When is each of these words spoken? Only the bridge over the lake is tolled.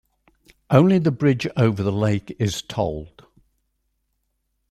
Only 0.71 0.97
the 0.97 1.11
bridge 1.11 1.45
over 1.55 1.83
the 1.83 1.91
lake 1.91 2.35
is 2.39 2.63
tolled. 2.63 3.27